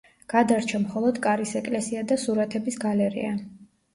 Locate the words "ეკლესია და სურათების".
1.59-2.79